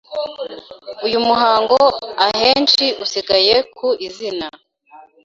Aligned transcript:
Uyu 1.05 1.19
muhango 1.27 1.79
ahenshi 2.25 2.85
usigaye 3.03 3.55
ku 3.77 3.87
izina, 4.07 4.47